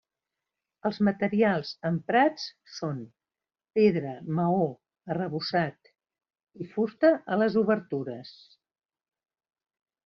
[0.89, 2.45] Els materials emprats
[2.77, 3.03] són:
[3.77, 4.65] pedra, maó,
[5.17, 5.93] arrebossat
[6.65, 8.37] i fusta a les obertures.